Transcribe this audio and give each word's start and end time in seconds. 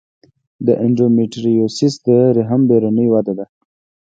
د 0.65 0.67
انډومیټریوسس 0.83 1.93
د 2.05 2.07
رحم 2.37 2.61
بیروني 2.69 3.07
وده 3.13 3.33
ده. 3.39 3.45